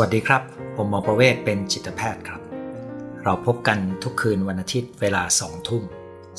[0.00, 0.42] วัสดีครับ
[0.76, 2.40] ผมหมอประเวศเป็นจิตแพทย์ครับ
[3.24, 5.82] เราพบกันทุกคืนวันอาทิตย์เวลาสองทุ่ม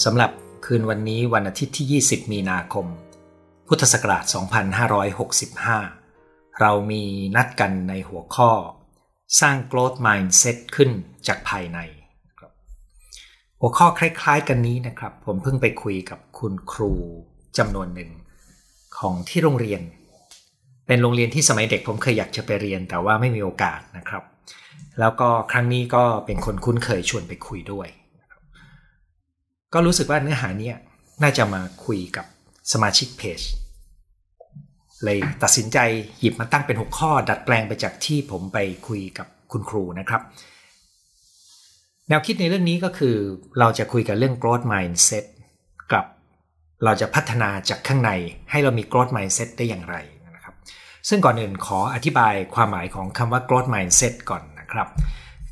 [0.04, 0.32] สำหรับ
[0.66, 2.86] คืนวันนี้วันอาทิตย์ที่ 20 มีนาคม
[3.68, 4.24] พุทธศักราช
[5.82, 7.04] 2565 เรามี
[7.36, 8.52] นัดกันในหัวข้อ
[9.42, 10.91] สร้าง growth mindset ขึ้น
[11.28, 11.80] จากภายใน
[13.60, 16.94] หัวข้อคล้ายๆกันนี้นะครับ ผมเพิ่งไปคุยกับคุณครู
[17.57, 18.11] จำนวนหนึ่ง
[18.97, 19.82] ของที่โรงเรียน
[20.92, 24.24] เป็นโรงเรียนที่สมัยเด็กผมเคยอยากจะไปเรียน แต่ว่าไม่มีโอกาสนะครับ
[25.00, 27.88] แล้วก็ครั้งนี้ก็เป็นคนคุ้นเคยชวนไปคุยด้วย
[29.74, 30.75] ก็รู้สึกว่าเนื้อหาเนี้ย
[31.24, 32.25] น่าจะมาคุยกับ
[32.73, 33.39] สมาชิกเพจ
[35.03, 35.78] เลยตัดสินใจ
[36.20, 40.22] หยิบมาตั้งเป็นหกข้อ ดัดแปลงไปจากที่ผมไปคุยกับคุณครูนะครับ
[42.09, 43.16] แนวคิดในเรื่องนี้ก็คือ
[43.59, 45.25] เราจะคุยกันเรื่อง growth mindset
[45.92, 46.06] กับ
[46.83, 48.11] เราจะพัฒนาจากข้างใน
[48.52, 49.97] ให้เรามี growth mindset ได้อย่างไร
[51.09, 54.88] ซึ่งก่อนอื่นขออธิบายความหมายของคำว่า growth mindset ก่อนนะครับ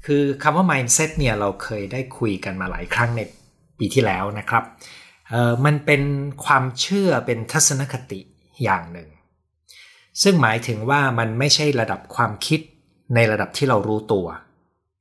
[0.06, 3.22] คือคำว่า mindset เนี่ยเราเคยได้คุยกันมาหลายครั้งใน
[3.78, 4.64] ปีที่แล้วนะครับ
[5.66, 6.02] มันเป็น
[6.46, 8.20] ความเชื่อเป็นทัศนคติ
[8.64, 9.10] อย่างหนึ่ง
[10.24, 12.60] ซึ่งหมายถึงว่ามันไม่ใช่ระดับความคิด
[13.16, 14.28] ในระดับที่เรารู้ตัว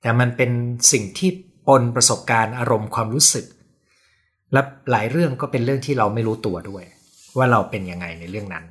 [0.02, 0.50] แต่มันเป็น
[0.92, 1.30] สิ่งที่
[1.66, 3.46] ปนประสบการณ์อารมณ์ความรู้สึก
[4.52, 4.60] และ
[4.90, 6.84] หลายเรื่องก็เป็นเรื่องที่เราไม่รู้ตัวด้วย
[7.36, 8.64] ว่าเราเป็นยังไงในเรื่องนั้น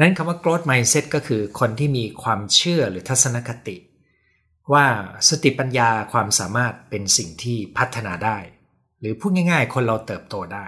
[0.00, 3.76] นั้นคำว่า growth mindset ก็คือคนที่มีความเชื่อหรือทัศนคติ
[4.72, 4.86] ว่า
[5.28, 8.38] สติปัญญาความสามารถเป็นสิ่งที่พัฒนาได้
[9.00, 10.66] หรือพูดง่าย ๆ คนเราเติบโตได้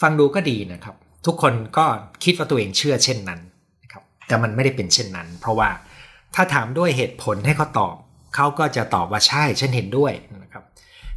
[0.00, 1.86] ฟังดูก็ดีนะครับ ทุกคนก็
[2.24, 3.40] คิดว่าตัวเองเชื่อเช่นนั้น
[3.82, 5.70] นะครับแต่มันไม่ได้เป็นเช่นนั้น เพราะว่า
[6.34, 7.96] ถ้าถามด้วยเหตุผลให้เขาตอบ
[8.34, 10.64] เขาก็จะตอบว่าใช่ฉันเห็นด้วยนะครับ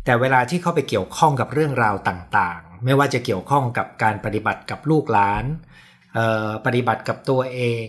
[0.06, 5.46] แต่เวลาที่เขาไปเกี่ยวข้องกับเรื่องราวต่างๆ ไม่ว่าจะเกี่ยวข้องกับการปฏิบัติกับลูกหลาน
[6.66, 7.86] ปฏิบัติกับตัวเอง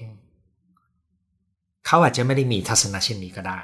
[1.87, 3.61] เขาอาจจะไม่ได้มีทัศนะเช่นนี้ก็ได้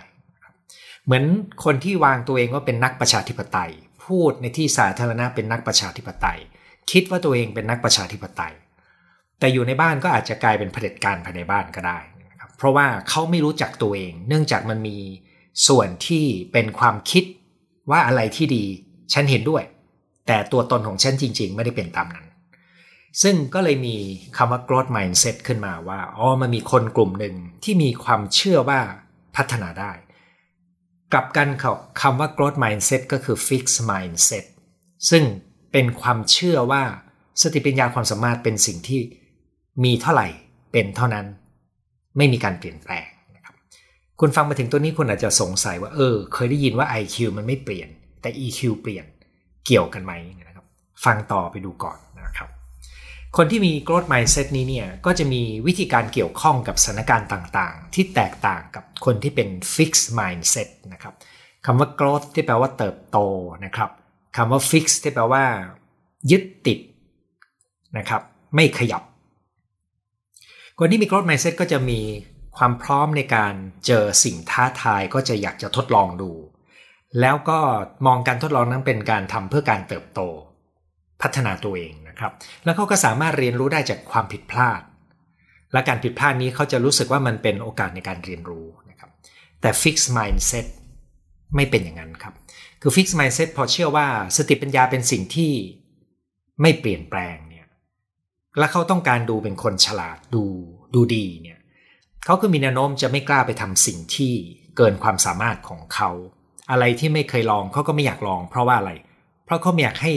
[1.05, 1.25] เหมือน
[1.65, 3.71] คนที่วางตัวเองว่าเป็นนักประชาธิปไตย
[4.05, 6.39] พูดในที่สาธารณะเป็นนักประชาธิปไตย
[6.91, 8.55] คิดว่าตัวเองเป็นนักประชาธิปไตย
[9.39, 11.99] แต่อยู่ในบ้านก็อาจจะกลายเป็นเผด็จการภายในบ้านก็ได้
[12.31, 14.99] นะครับเพราะว่าเขาไม่รู้จักตัวเอง เนื่องจากมันมี
[15.69, 17.25] ส่วนที่เป็นความคิด
[17.91, 18.65] ว่าอะไรที่ดี
[19.13, 19.63] ฉันเห็นด้วย
[20.27, 22.27] แต่ตัวตนของฉันจริง ๆ ไม่ได้เป็นตามนั้น
[23.23, 23.97] ซึ่งก็เลยมี
[24.37, 27.35] คำว่า growth mindset ขึ้นมาว่าอ๋อมันมีคนกลุ่มหนึ่ง
[27.65, 28.81] ที่มีความเชื่อว่า
[29.37, 29.93] พัฒนาได้
[31.13, 31.49] กับกัน
[32.01, 34.45] คำว่า growth mindset ก็คือ fixed mindset
[35.11, 35.25] ซึ่ง
[35.73, 36.83] เป็นความเชื่อว่า
[37.43, 39.01] สติปัญญาความสามารถเป็นสิ่งที่
[39.85, 40.29] มีเท่าไหร่
[40.73, 41.27] เป็นเท่านั้น
[42.17, 43.07] ไม่มีการเปลี่ยนแปลง
[43.37, 43.55] นะครับ
[44.21, 47.89] คุณฟังมาถึงตัวนี้คุณอาจจะสงสัยว่าเออ เคยได้ยินว่า IQ มันไม่เปลี่ยน
[48.23, 49.05] แต่ EQ เปลี่ยน
[49.67, 50.67] เกี่ยวกันไหมนะครับ
[51.05, 52.49] ฟังต่อไปดูก่อนนะครับ
[53.37, 61.15] คนที่มี growth mindset นี้เนี่ยก็จะมีวิธีการเกี่ยวข้องกับสถานการณ์ต่างๆ ที่แตกต่างกับคนที่เป็น fixed mindset นะครับ
[61.67, 63.19] คำว่า growth ที่แปลว่าเติบโต
[63.65, 63.91] นะครับ
[64.37, 65.45] คำว่า fix ที่แปลว่า
[66.31, 66.79] ยึดติด
[67.99, 68.23] นะครับ
[68.55, 69.03] ไม่ขยับ
[70.79, 72.01] คนที่มี growth mindset ก็จะมี
[72.57, 73.55] ความพร้อมในการ
[73.87, 76.31] เจอสิ่งท้าทายก็จะอยากจะทดลองดู
[77.21, 77.59] แล้วก็
[78.07, 80.21] มองการทดลองนั้นเป็นการทำเพื่อการเติบโต
[81.23, 82.33] พัฒนาตัวเอง ครับ
[82.65, 84.81] แล้วเขาก็สามารถเรียนรู้ได้จากความผิดพลาด
[85.73, 89.11] และการผิดพลาดนี้เขาจะรู้สึกว่ามันเป็นโอกาสในการเรียนรู้นะครับ
[89.61, 90.67] แต่ fixed mindset
[91.57, 92.35] ไม่เป็นอย่างนั้นครับ
[92.83, 94.07] คือ fixed mindset พอเชื่อว่า
[94.37, 95.53] สติปัญญาเป็นสิ่งที่
[96.63, 97.67] ไม่เปลี่ยนแปลงเนี่ย
[98.59, 100.45] และเขาต้องการดูเป็นคนฉลาดดู
[100.95, 101.59] ดูดีเนี่ย
[102.25, 104.33] เขาก็มีแนวโน้มจะไม่กล้าไปทำสิ่งที่
[104.77, 106.11] เกินความสามารถของเขา
[106.71, 108.93] อะไรที่ไม่เคยลองเขาก็ไม่อยากลอง เพราะว่าอะไร
[109.45, 110.13] เพราะเขาไม่อยากให้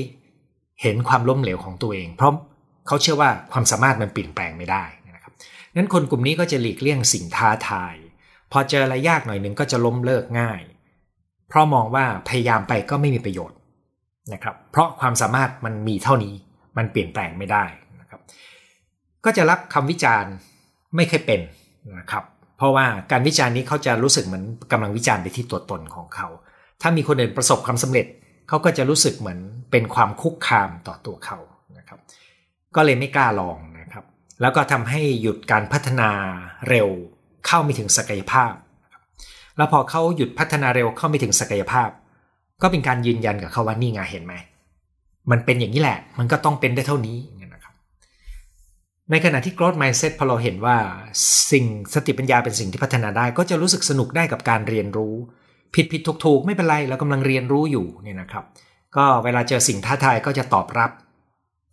[0.82, 2.34] เห็นความล้มเหลวของตัวเอง เพราะ
[2.88, 4.84] เขาเชื่อว่าความสามารถมันเปลี่ยนแปลงไม่ได้
[5.16, 5.34] นะครับ
[5.76, 7.96] นั้นคนกลุ่มนี้ก็จะหลีกเลี่ยงสิ่งท้าทาย
[8.52, 10.62] พอเจออะไรยากหน่อยหนึ่งก็จะล้มเลิกง่าย
[11.48, 13.58] เพราะมองว่าพยายามไปก็ไม่มีประโยชน์
[14.34, 16.34] นะครับ เพราะความสามารถมันมีเท่านี้
[16.78, 17.66] มันเปลี่ยนแปลงไม่ได้
[18.02, 18.22] นะครับ
[19.26, 20.34] ก็จะรับคำวิจารณ์
[20.96, 21.42] ไม่เคยเป็น
[22.00, 22.24] นะครับ
[22.58, 26.28] เพราะว่าการวิจารณ์นี้เขาจะรู้สึกเหมือนกำลังวิจารณ์ไปที่ตัวตนของเขา
[26.82, 28.06] ถ้ามีคนอื่นประสบความสำเร็จ
[28.50, 29.40] เขาก็จะรู้สึกเหมือน
[29.72, 31.38] เป็นความคุกคามต่อตัวเขา
[31.78, 32.00] นะครับ
[32.76, 34.06] ก็เลยไม่กล้าลองนะครับ
[34.42, 36.10] แล้วก็ทำให้หยุดการพัฒนา
[36.70, 36.88] เร็ว
[37.48, 38.54] เข้าไม่ถึงศักยภาพ
[39.58, 41.90] แล้วพอเขาหยุดพัฒนาเร็วเข้าไม่ถึงศักยภาพ
[42.62, 44.34] ก็เป็นการยืนยันกับเขาว่านี่ไงเห็นไหม
[45.32, 47.18] มันเป็นอย่างนี้แหละ มันก็ต้องเป็นได้เท่านี้
[47.54, 47.74] นะครับ
[49.12, 50.78] ในขณะที่ growth mindset พอเราเห็นว่า
[51.52, 55.16] สิ่งสติปัญญาเป็นสิ่งที่พัฒนาได้ ก็จะรู้สึกสนุกได้กับการเรียนรู้
[55.76, 58.46] ผิดผิดถูกถูกไม่เป็นไรเรากำลังเรียนรู้อยู่เนี่ยนะครับ
[58.96, 60.92] ก็เวลาเจอสิ่งท้าทายก็จะตอบรับ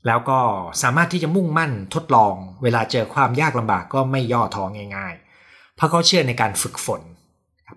[0.06, 0.38] แล้วก็
[0.82, 4.64] สามารถที่จะมุ่งมั่นทดลอง เวลาเจอความยากลำบากก็ไม่ย่อท้อ
[4.96, 5.14] ง่าย
[5.44, 7.02] ๆ เพราะเขาเชื่อในการฝึกฝน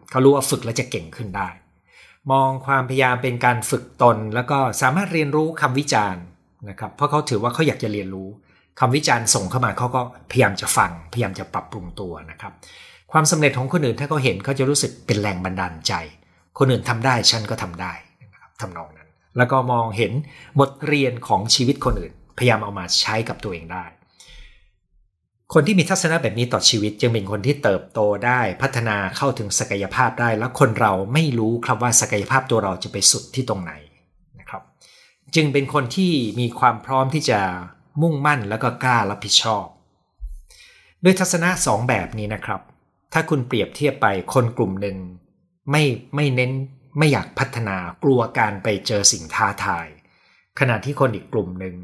[0.09, 1.49] เขารู้ว่าฝึกแล้วจะเก่งขึ้นได้
[2.31, 6.23] มองความพยายามเป็นการฝึกตน แล้วก็สามารถเรียนรู้คำวิจารณ์
[6.69, 8.29] นะครับ เพราะเขาถือว่าเขาอยากจะเรียนรู้
[8.79, 10.01] คำวิจารณ์ส่งเข้ามาเขาก็
[10.31, 12.53] พยายามจะฟัง พยายามจะปรับปรุงตัวนะครับ
[13.11, 15.93] ความสำเร็จของคนอื่นถ้าเขาเห็นเขาจะรู้สึกเป็นแรงบันดาลใจ
[16.57, 20.11] คนอื่นทำได้ฉันก็ทำได้นะครับทำนองนั้น แล้วก็มองเห็น
[20.59, 23.85] บทเรียนของชีวิตคนอื่น พยายามเอามาใช้กับตัวเองได้
[25.53, 33.73] คนที่มีทัศนะแบบนี้ต่อชีวิต จึงเป็นคนที่เติบโตได้พัฒนาเข้าถึงศักยภาพได้ แล้วคนเราไม่รู้ครับว่าศักยภาพตัวเราจะไปสุดที่ตรงไหน
[34.39, 34.61] นะครับ
[35.35, 37.39] จึงเป็นคนที่มีความพร้อมที่จะ
[38.01, 39.65] มุ่งมั่นแล้วก็กล้ารับผิดชอบ
[41.03, 42.61] ด้วยทัศนะสองแบบนี้นะครับ
[43.13, 44.97] ถ้าคุณเปรียบเทียบไปคนกลุ่มหนึ่ง
[45.71, 45.83] ไม่
[46.15, 46.51] ไม่เน้น
[46.97, 49.87] ไม่อยากพัฒนากลัวการไปเจอสิ่งท้าทาย
[50.59, 51.75] ขณะที่คนอีกกลุ่มหนึ่ง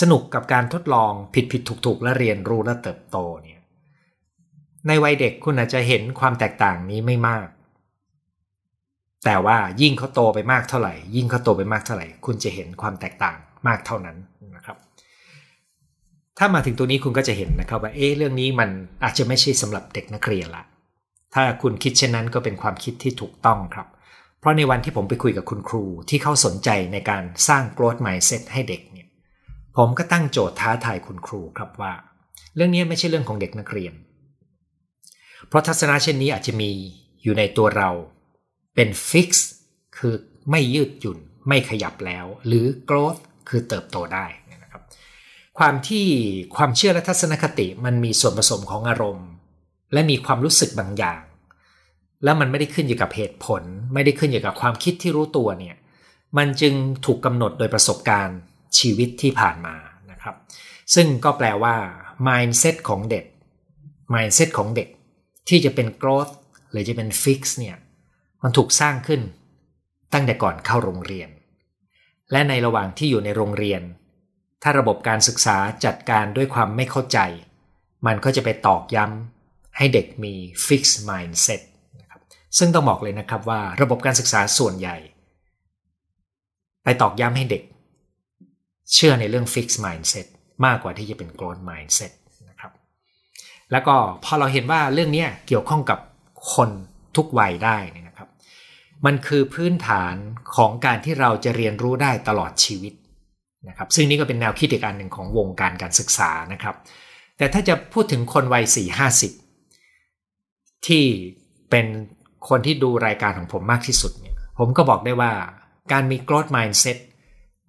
[0.00, 3.60] สนุกกับการทดลองผิดผิดถูกถูกและเรียนรู้และเติบโตเนี่ย
[4.86, 7.48] ในวัยเด็กคุณอาจจะเห็นความแตกต่างนี้ไม่มาก
[9.24, 14.16] แต่ว่ายิ่งเขาโตไปมากเท่าไหร่ ยิ่งเขาโตไปมากเท่าไหร่ คุณจะเห็นความแตกต่างมากเท่านั้น
[14.56, 14.76] นะครับ
[16.38, 18.70] ถ้ามาถึงตัวนี้คุณก็จะเห็นนะครับว่าเอ๊ะเรื่องนี้มัน
[19.04, 20.62] อาจจะไม่ใช่สำหรับเด็กนักเรียนละ
[21.34, 23.86] ถ้าคุณคิดเช่นนั้นก็เป็นความคิดที่ถูกต้องครับ
[24.40, 29.08] เพราะในวันที่ผมไปคุยกับคุณครูที่เขาสนใจในการสร้าง growth mindset ให้เด็กเนี่ย
[29.76, 31.92] ผมก็ตั้งโจทย์ท้าทายคุณครูครับว่า
[32.54, 33.94] เรื่องนี้ไม่ใช่เรื่องของเด็กนักเรียน
[35.48, 36.70] เพราะทัศนะเช่นนี้อาจจะมี
[37.22, 37.90] อยู่ในตัวเรา
[38.74, 39.48] เป็นฟิกซ์
[39.98, 40.14] คือ
[40.50, 41.18] ไม่ยืดหยุ่น
[41.48, 44.26] ไม่ขยับแล้ว หรือ growth คือเติบโตได้
[45.58, 46.06] ความที่
[46.56, 49.28] ความเชื่อและทัศนคติมันมีส่วนผสมของอารมณ์
[49.92, 51.22] และมีความรู้สึกบางอย่าง
[52.24, 53.62] แล้วมันไม่ได้ขึ้นอยู่กับเหตุผล
[53.94, 55.76] ไม่ได้ขึ้นอยู่กับความคิดที่รู้ตัวเนี่ย
[56.38, 56.74] มันจึง
[57.06, 58.38] ถูกกำหนดโดยประสบการณ์
[58.78, 59.76] ชีวิตที่ผ่านมา
[60.10, 60.36] นะครับ
[60.94, 61.74] ซึ่งก็แปลว่า
[62.26, 63.24] mindset ของเด็ก
[64.14, 64.88] mindset ของเด็ก
[65.48, 66.32] ที่จะเป็น growth
[66.70, 67.76] หรือจะเป็น fix เนี่ย
[68.42, 69.20] มันถูกสร้างขึ้น
[70.12, 71.28] ตั้งแต่ก่อนเข้าโรงเรียน
[72.32, 73.82] และในระหว่างที่อยู่ในโรงเรียน
[74.62, 77.18] ถ้าระบบการศึกษาจัดการด้วยความไม่เข้าใจ
[78.06, 80.34] มันก็จะไปตอกย้ำให้เด็กมี
[80.66, 81.60] fixed mindset
[82.00, 82.20] นะครับ
[82.58, 84.96] ซึ่งต้องบอกเลยนะครับว่าระบบการศึกษาส่วนใหญ่
[86.84, 87.62] ไปตอกย้ำให้เด็ก
[88.94, 90.26] เชื่อในเรื่อง fixed mindset
[90.64, 92.12] มากกว่าที่จะเป็น growth mindset
[92.48, 92.72] นะครับ
[93.72, 95.98] แล้วก็พอเราเห็นว่าเรื่องนี้เกี่ยวข้องกับ
[96.54, 96.70] คน
[97.16, 98.28] ทุกวัยได้นะครับ
[99.06, 100.14] มันคือพื้นฐาน
[100.56, 102.92] ของการที่เราจะเรียนรู้ได้ตลอดชีวิต
[103.68, 106.74] นะครับซึ่งนี่ก็เป็นแนวคิดอีกอันหนึ่งของวงการการศึกษานะครับ
[107.38, 109.32] แต่ถ้าจะพูดถึงคนวัยสี่ห้าสิบ
[110.86, 111.04] ที่
[111.70, 111.86] เป็น
[112.48, 115.32] คนที่ดูรายการของผมมากที่สุดเนี่ยผมก็บอกได้ว่า
[115.92, 116.98] การมี growth mindset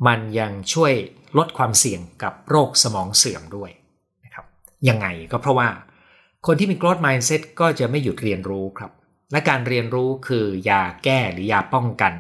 [0.08, 0.94] มันยังช่วย
[1.38, 3.72] ลดความเสี่ยงกับโรคสมองเสื่อมด้วย
[4.26, 4.46] นะครับ
[4.90, 5.68] ยังไงก็เพราะว่า
[6.48, 8.92] คนที่มี growth mindset ก็จะไม่หยุดเรียนรู้ครับ
[9.32, 12.14] และการเรียนรู้คือยาแก้หรือยาป้องกัน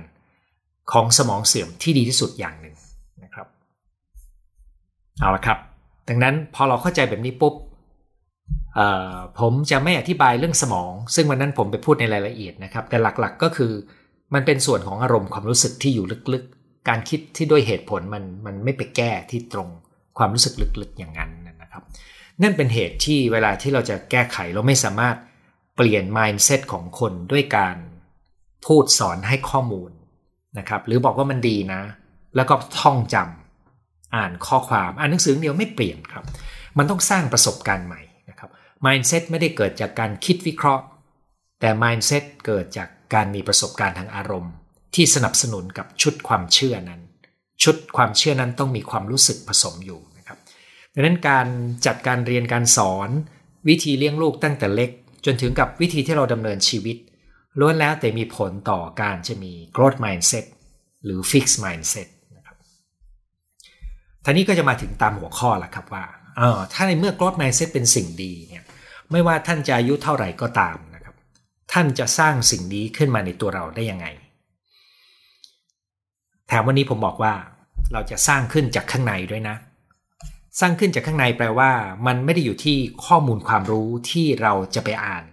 [0.91, 2.75] ของสมองเสื่อมที่ดีที่สุดอย่างหนึ่ง
[5.19, 5.57] เอาละครับ
[6.09, 7.53] ดังนั้นพอเราเข้าใจแบบนี้ปุ๊บ
[9.39, 13.71] ผมจะไม่อธิบายเรื่องสมอง ซึ่งวันนั้นผมไปพูดในรายละเอียดนะครับ แต่หลักๆก็คือ
[14.33, 19.69] มันเป็นส่วนของอารมณ์ความรู้สึกที่อยู่ลึกๆ การคิดที่ด้วยเหตุผลมันมันไม่ไปแก้ที่ตรง
[20.17, 21.31] ความรู้สึกลึกๆอย่างนั้น
[21.61, 21.83] นะครับ
[22.41, 25.15] นั่นเป็นเหตุที่เวลาที่เราจะแก้ไขเราไม่สามารถ
[25.75, 27.75] เปลี่ยน mindset ของคนด้วยการ
[28.65, 29.91] พูดสอนให้ข้อมูล
[30.59, 31.81] นะครับ หรือบอกว่ามันดีนะ
[32.35, 33.46] แล้วก็ท่องจำ
[34.15, 36.25] อ่านข้อความอ่านหนังสือเดียวไม่เปลี่ยนครับ
[36.77, 38.49] มันต้องสร้างประสบการณ์ใหม่นะครับ
[38.85, 40.83] mindset ไม่ได้เกิดจากการคิดวิเคราะห์
[41.59, 44.53] แต่ mindset เกิดจากการมีประสบการณ์ทางอารมณ์
[44.95, 47.01] ที่สนับสนุนกับชุดความเชื่อนั้น
[47.63, 50.37] ชุดความเชื่อนั้นต้องมีความรู้สึกผสมอยู่นะครับ
[50.93, 51.47] ดังนั้นการ
[51.85, 53.09] จัดการเรียนการสอน
[53.67, 54.91] วิธีเลี้ยงลูกตั้งแต่เล็ก
[55.25, 56.97] จนถึงกับวิธีที่เราดำเนินชีวิต
[57.59, 60.45] ล้วนแล้วแต่มีผลต่อการจะมี growth mindset
[61.03, 62.07] หรือ fixed mindset
[64.29, 66.05] ท่านี้ก็จะมาถึงตามหัวข้อละครับว่า
[66.37, 68.63] เออถ้าในเมื่อ growth mindset เป็นสิ่งดีเนี่ย
[69.11, 71.15] ไม่ว่าท่านจะอายุเท่าไหร่ก็ตามนะครับ
[71.73, 74.07] ท่านจะสร้างสิ่งนี้ขึ้นมาในตัวเราได้ยังไง
[76.47, 77.33] แถมวันนี้ผมบอกว่า
[77.93, 79.55] เราจะสร้างขึ้นจากข้างในด้วยนะ
[80.59, 81.71] สร้างขึ้นจากข้างในแปลว่า
[82.07, 85.23] มันไม่ได้อยู่ที่ข้อมูลความรู้ที่เราจะไปอ่าน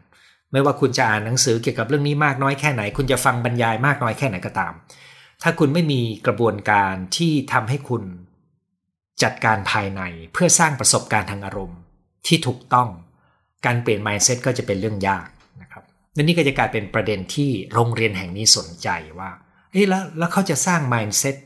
[0.53, 4.73] ไม่ว่าคุณจะอ่านหนังสือเกี่ยวกับเรื่องนี้มากน้อยแค่ไหน คุณจะฟังบรรยายมากน้อยแค่ไหนก็ตาม
[5.43, 8.03] ถ้าคุณไม่มีกระบวนการที่ทำให้คุณ
[9.23, 10.03] จัดการภายใน
[10.33, 11.79] เพื่อสร้างประสบการณ์ทางอารมณ์
[12.27, 12.89] ที่ถูกต้อง
[13.67, 15.29] การเปลี่ยน mindset ก็จะเป็นเรื่องยาก
[15.63, 19.31] นะครับและนี่ก็จะกลายเป็นประเด็นที่โรงเรียนแห่งนี้สนใจว่า
[19.71, 21.37] เอ้แล้วแล้วเขาจะสร้าง mindset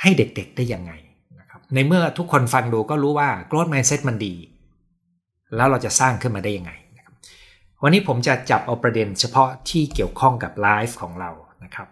[0.00, 0.92] ให้เด็กๆได้ยังไง
[1.40, 4.34] นะครับในเมื่อทุกคนฟังดูก็รู้ว่า growth mindset มันดี
[5.56, 7.14] แล้วเราจะสร้างขึ้นมาได้ยังไงนะครับ
[7.82, 11.30] วันนี้ผมจะจับเอาประเด็นเฉพาะที่เกี่ยวข้องกับไลฟ์ของเรา
[11.64, 11.88] นะครับ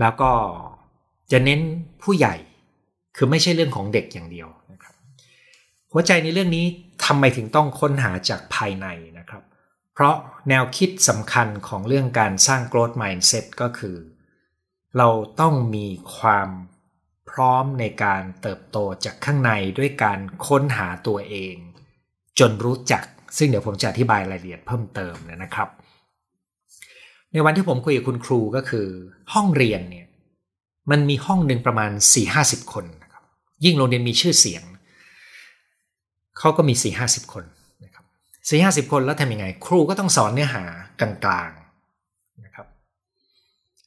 [0.00, 0.30] แล้วก็
[1.32, 1.60] จะเน้น
[2.02, 2.34] ผู้ใหญ่
[3.22, 4.94] คือไม่ใช่เรื่องของเด็กอย่างเดียวนะครับ
[5.92, 6.66] หัวใจในเรื่องนี้
[7.04, 8.86] ทำไมถึงต้องค้นหาจากภายใน
[9.18, 9.42] นะครับ
[9.94, 10.14] เพราะ
[10.48, 13.96] แนวคิดสำคัญของเรื่องการสร้าง growth mindset ก็คือ
[14.96, 15.08] เรา
[15.40, 15.86] ต้องมี
[16.16, 16.48] ความ
[17.30, 21.54] พร้อมในการเติบโตจากข้างในด้วยการค้นหาตัวเอง
[22.38, 23.02] จนรู้จัก
[23.36, 25.68] ซึ่งเดี๋ยวผมจะอธิบายรายละเอียดเพิ่มเติมนะครับ
[27.32, 28.86] ในวันที่ผมคุยกับคุณครูก็คือ
[29.32, 30.06] ห้องเรียนเนี่ย
[30.90, 31.90] มันมีห้องหนึ่งประมาณ
[32.32, 32.86] 4-50 คน
[33.64, 34.62] ยิ่งโรงเรียนมีชื่อเสียง
[36.38, 37.44] เขาก็มี4-50คน
[37.84, 38.04] นะครับ
[38.86, 40.64] 4-50คนแล้วทำยังไง ครูก็ต้องสอนเนื้อหา
[41.00, 42.66] กลางๆนะครับ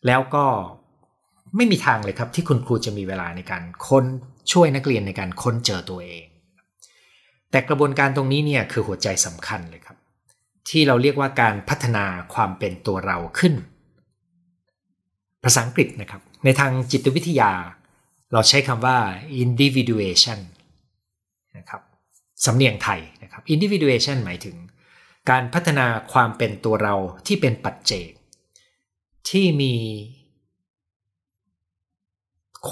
[0.08, 0.46] แล้วก็
[1.56, 4.06] ไม่มีทางเลยครับที่คุณครูจะมีเวลาในการค้น
[4.52, 6.26] ช่วยนักเรียนในการค้นเจอตัวเอง
[7.52, 9.98] แต่กระบวนการตรงนี้เนี่ยคือหัวใจสำคัญเลยครับ
[10.70, 13.54] ที่เราเรียกว่าการพัฒนาความเป็นตัวเราขึ้น
[15.44, 17.52] ภาษาอังกฤษนะครับ ในทางจิตวิทยา
[18.34, 18.98] เราใช้คำว่า
[19.44, 20.40] individuation
[21.58, 21.82] นะครับ
[22.46, 24.56] สำเนียงไทยนะครับ individuation หมายถึง
[25.30, 26.96] การพัฒนาความเป็นตัวเรา
[27.28, 28.10] ที่เป็นปัจเจก
[29.30, 29.76] ที่มี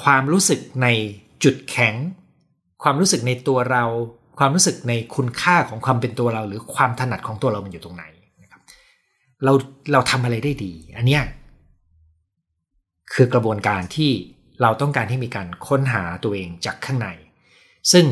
[0.02, 0.88] ความรู้สึกใน
[1.44, 1.96] จุดแข็ง
[2.84, 3.84] ความรู้สึกในตัวเรา
[4.40, 8.04] ความรู้สึกในคุณค่าของความเป็นตัวเรา หรือความถนัดของตัวเรามันอยู่ตรงไหน
[8.44, 8.62] นะครับ
[9.44, 9.54] เรา
[9.92, 11.24] เราทำอะไรได้ดี อันเนี้ย
[13.14, 14.12] คือกระบวนการที่
[14.62, 17.08] เราต้องการที่มีการค้นหาตัวเองจากข้างใน
[17.92, 18.06] ซึ่ง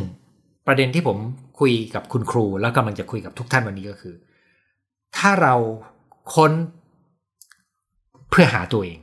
[0.67, 1.17] ประเด็นที่ผม
[1.59, 4.15] คุยกับคุณครู แล้วกำลังจะคุยกับทุกท่านวันนี้ก็คือ
[5.17, 5.55] ถ้าเรา
[6.33, 6.51] ค้น
[8.29, 8.99] เพื่อหาตัวเอง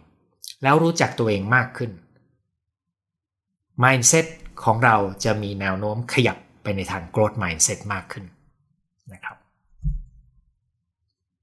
[0.62, 1.90] แล้วรู้จักตัวเองมากขึ้น
[3.84, 4.26] mindset
[4.64, 8.24] ของเราจะมีแนวโน้มขยับไปในทาง growth mindset มากขึ้น
[9.12, 9.36] นะครับ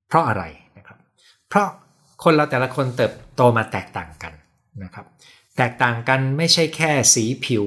[0.07, 0.43] เพราะอะไร
[0.77, 0.97] นะครับ
[1.49, 1.67] เพราะ
[2.23, 4.33] คนเราแต่ละคนเติบโตมาแตกต่างกัน
[4.83, 5.05] นะครับ
[5.57, 7.65] แตกต่างกันไม่ใช่แค่สีผิว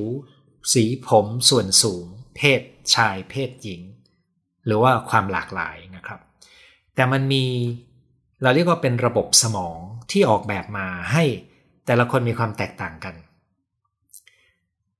[0.73, 2.61] สีผมส่วนสูง เพศ
[2.95, 3.83] ชายเพศหญิง
[4.67, 6.21] หรือว่าความหลากหลายนะครับ
[6.95, 7.45] แต่มันมี
[8.43, 9.79] เราเรียกว่าเป็นระบบสมอง
[10.11, 11.25] ที่ออกแบบมาให้
[11.87, 13.15] แต่ละคนมีความแตกต่างกัน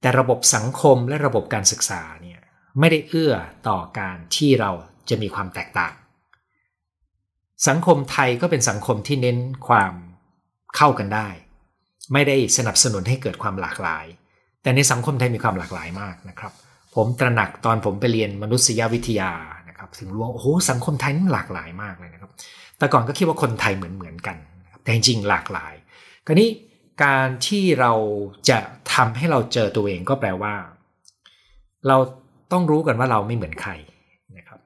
[0.01, 2.41] แต่ระบบสังคมและระบบการศึกษาเนี่ย
[2.79, 3.35] ไม่ได้เอื้อ
[3.69, 4.71] ต่อการที่เรา
[5.09, 5.95] จะมีความแตกต่าง
[7.69, 9.39] สังคมไทยก็เป็นสังคมที่เน้น
[9.69, 9.93] ความ
[10.77, 11.29] เข้ากันได้
[12.13, 14.07] ไม่ได้สนับสนุนให้เกิดความหลากหลาย
[14.63, 16.53] แต่ในสังคมไทยมีความหลากหลายมากนะครับ
[16.95, 19.33] ผมตระหนักตอนผมไปเรียนมนุษยวิทยา
[19.69, 22.31] นะครับถึงรู้ว่าโอ้โหสังคมไทยนี่หลากหลายมากเลยนะครับ
[22.79, 24.37] แต่ก่อนก็คิดว่าคนไทยเหมือนเหมือนกัน
[24.83, 25.75] แต่จริงๆหลากหลาย
[26.27, 26.47] กรณี
[27.05, 27.93] การที่เรา
[28.51, 28.59] จะ
[28.95, 30.55] ทำให้เราเจอตัวเองก็แปลว่า
[31.89, 31.97] เรา
[32.53, 33.73] ต้องรู้กันว่าเราไม่เหมือนใคร
[34.37, 34.61] นะครับ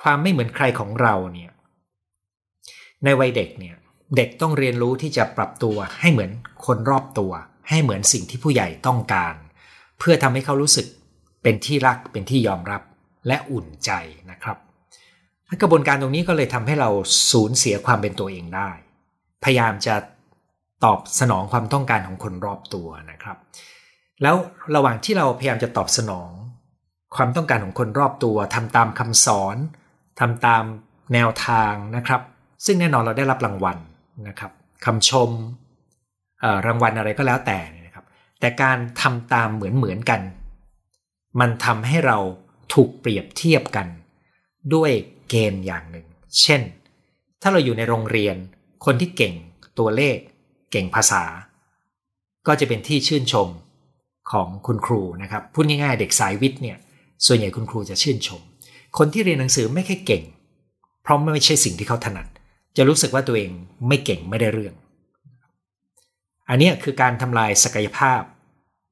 [0.00, 1.50] ความไม่เหมือนใครของเราเนี่ย
[3.04, 3.76] ในวัยเด็กเนี่ย
[4.16, 6.30] เด็กต้องเรียนรู้ที่จะปรับตัวให้เหมือน
[6.66, 7.32] คนรอบตัว
[7.68, 9.34] ให้เหมือนสิ่งที่ผู้ใหญ่ต้องการ
[9.98, 10.86] เพื่อทำให้เขารู้สึก
[11.42, 12.82] เป็นที่รักเป็นที่ยอมรับ
[13.26, 13.90] และอุ่นใจ
[14.30, 14.56] นะครับ
[15.62, 16.90] กระบวนการตรงนี้ก็เลยทำให้เรา
[17.30, 18.70] สูญเสียความเป็นตัวเองได้
[19.44, 19.94] พยายามจะ
[20.84, 23.36] ตอบสนองความต้องการของคนรอบตัวนะครับ
[24.22, 24.36] แล้ว
[24.74, 26.30] ระหว่างที่เราพยายามจะตอบสนอง
[27.16, 29.56] ความต้องการของคนรอบตัวทำตามคำสอน
[30.20, 30.64] ทำตาม
[31.14, 32.20] แนวทางนะครับ
[32.64, 33.78] ซึ่งแน่นอนเราได้รับรางวัล
[34.26, 34.52] นะครับ
[34.84, 35.30] คำชม
[36.66, 38.04] รางวัลอะไรก็แล้วแต่นะครับ
[38.40, 40.20] แต่การทำตามเหมือนเหมือนกัน
[41.40, 42.18] มันทำให้เรา
[42.74, 43.86] ถูกเปรียบเทียบกัน
[44.74, 44.90] ด้วย
[45.28, 46.06] เกณฑ์อย่างหนึ่ง
[46.40, 46.62] เช่น
[47.42, 48.36] ถ้าเราอยู่ในโรงเรียน
[48.84, 49.34] คนที่เก่ง
[49.78, 50.16] ตัวเลข
[50.72, 51.24] เก่งภาษา
[52.46, 53.48] ก็จะเป็นที่ชื่นชม
[54.32, 56.76] ของคุณครูนะครับพูดง่ายๆ เด็กสายวิทย์เนี่ย
[57.26, 58.40] ส่วนใหญ่คุณครูจะชื่นชม
[58.98, 60.22] คนที่เรียนหนังสือไม่ค่อยเก่ง
[61.02, 62.26] เพราะไม่ใช่สิ่งที่เขาถนัด
[62.78, 63.50] จะรู้สึกว่าตัวเอง
[63.88, 64.74] ไม่เก่งไม่ได้เรื่อง
[66.48, 68.20] อันนี้คือการทำลายศักยภาพ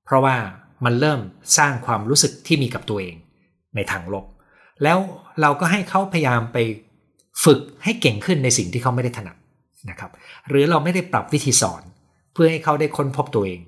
[0.04, 0.36] เพราะว่า
[0.84, 1.20] มันเริ่ม
[1.58, 3.16] สร้างความรู้สึกที่มีกับตัวเอง
[3.76, 4.24] ในทางลบ
[4.82, 4.98] แล้ว
[5.40, 6.58] เราก็ให้เขาพยายามไป
[7.44, 9.36] ฝึกให้เก่งขึ้นในสิ่งที่เขาไม่ได้ถนัด
[9.90, 10.10] นะครับ
[10.48, 11.82] หรือเราไม่ได้ปรับวิธีสอน
[12.32, 13.60] เพื่อให้เขาได้ค้นพบตัวเอง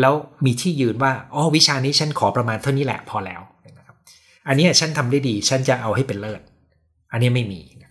[0.00, 0.14] แล้ว
[0.44, 3.40] มีที่ยืนว่าอ๋อวิชานี้ฉันขอประมาณเท่านี้แหละพอแล้ว
[3.78, 3.96] นะครับ
[4.48, 6.40] อันนี้ฉันทำได้ดี ฉันจะเอาให้เป็นเลิศ
[7.12, 7.87] อันนี้ไม่มีนะ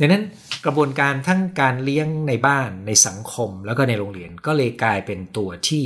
[0.00, 0.24] ดังนั้น
[0.64, 5.84] กระบวนการทั้งการเลี้ยงในบ้านในสังคมแล้วก็ในโรงเรียนก็เลยกลายเป็นตัวที่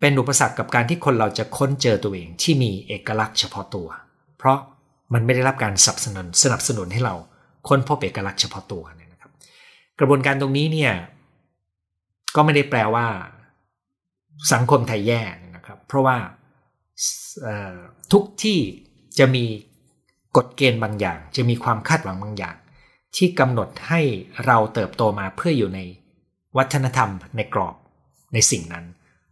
[0.00, 3.88] เป็นอุปสรรคกับการที่คนเราจะค้นเจอตัวเองที่มีเอกลักษณ์เฉพาะตัว
[4.38, 4.58] เพราะ
[5.14, 7.14] มันไม่ได้รับการสนับสนุนสนับสนุนให้เรา
[7.68, 9.08] ค้นพบเอกลักษณ์เฉพาะตัวเนี่ย
[10.00, 10.92] กระบวนการตรงนี้เนี่ย
[12.34, 13.06] ก็ไม่ได้แปลว่า
[14.52, 15.22] สังคมไทยแย่
[15.56, 16.16] นะครับ เพราะว่า
[18.12, 18.58] ทุกที่
[19.18, 19.44] จะมี
[20.36, 22.56] กฎเกณฑ์บางอย่าง จะมีความคาดหวังบางอย่าง
[23.16, 24.00] ที่กำหนดให้
[24.46, 25.80] เราเติบโตมาเพื่ออยู่ใน
[26.56, 27.74] วัฒนธรรมในกรอบ
[28.34, 28.84] ในสิ่งนั้น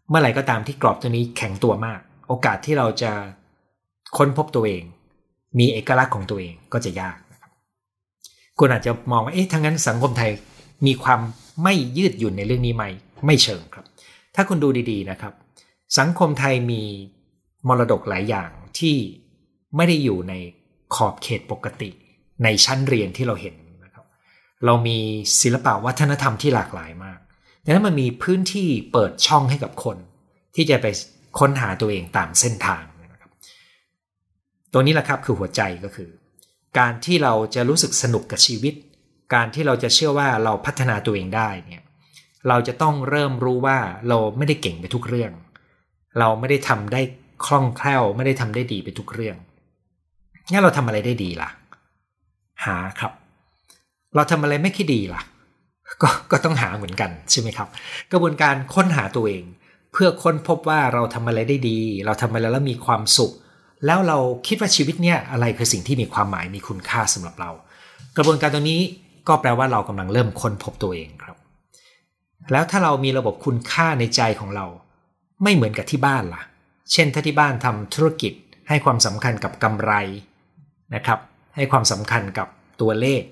[0.09, 3.13] เมื่อไหร่ก็ตามที่กรอบตัวนี้แข็งตัวมาก โอกาสที่เราจะ
[4.17, 4.83] ค้นพบตัวเอง
[5.59, 7.53] มีเอกลักษณ์ของตัวเองก็จะยากนะครับ
[8.59, 10.31] คุณอาจจะมองว่าเอ๊ะทั้งนั้นสังคมไทย
[10.87, 11.21] มีความ
[11.63, 12.85] ไม่ยืดหยุ่นในเรื่องนี้ไหม
[13.27, 13.87] ไม่เชิงครับ
[14.35, 15.33] ถ้าคุณดูดีๆนะครับ
[15.99, 16.83] สังคมไทยมี
[17.69, 18.97] มรดกหลายอย่างที่
[19.77, 20.35] ไม่ได้อยู่ใน
[20.95, 21.91] ขอบเขตปกติ
[22.45, 23.55] ในชั้นเรียนที่เราเห็น
[24.67, 24.99] เรามี
[25.41, 27.19] ศิลปะวัฒนธรรมที่หลากหลายมาก
[27.65, 29.97] ดังนั้นมันมีพื้นที่เปิดช่องให้กับคน
[30.55, 30.87] ที่จะไป
[31.39, 32.83] ค้นหาตัวเองตามเส้นทาง
[33.13, 33.31] นะครับ
[34.73, 36.11] ตัวนี้แหละครับคือหัวใจก็คือ
[36.79, 38.75] การที่เราจะรู้สึกสนุกกับชีวิต
[39.35, 41.85] การที่เราจะเชื่อว่าเราพัฒนาตัวเองได้เนี่ย
[42.49, 45.33] เราจะต้องเริ่มรู้ว่าเราไม่ได้เก่งไปทุกเรื่อง
[46.19, 47.01] เราไม่ได้ทำได้
[47.47, 49.37] คล่องแคล่ว ไม่ได้ทำได้ดีไปทุกเรื่อง
[50.51, 51.51] งั้นเราทำอะไรได้ดีล่ะ
[52.65, 53.13] หาครับ
[54.15, 55.23] เราทำอะไรไม่ค่อยดีล่ะ
[56.03, 57.69] ก็ก็ต้องหาเหมือนกันใช่ไหมครับ
[58.13, 59.45] กระบวนการค้นหาตัวเอง
[59.93, 63.33] เพื่อค้นพบว่าเราทำอะไรได้ดี เราทำอะไรแล้วมีความสุข
[63.87, 67.51] แล้วเราคิดว่าชีวิตเนี่ยอะไรคือสิ่งที่มีความหมายมีคุณค่าสำหรับเรา
[68.17, 68.81] กระบวนการตรงนี้
[69.29, 71.37] ก็แปลว่าเรากำลังเริ่มค้นพบตัวเองครับ
[72.53, 74.67] แล้วถ้าเรามีระบบคุณค่าในใจของเรา
[75.43, 76.43] ไม่เหมือนกับที่บ้านล่ะ
[76.93, 78.33] เช่นถ้าที่บ้านทำธุรกิจ
[78.69, 79.93] ให้ความสำคัญกับกำไร
[80.95, 81.19] นะครับ
[81.57, 82.49] ให้ความสำคัญกับ
[82.81, 83.23] ตัวเลข